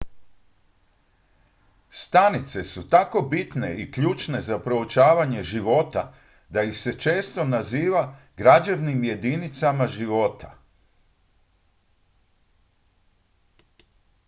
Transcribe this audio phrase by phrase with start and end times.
[1.89, 6.13] "stanice su tako bitne i ključne za proučavanje života
[6.49, 10.57] da ih se često naziva "građevnim jedinicama života"".